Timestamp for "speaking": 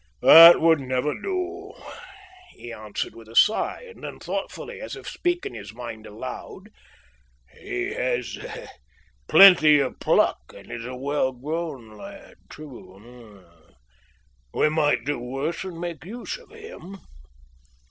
5.07-5.53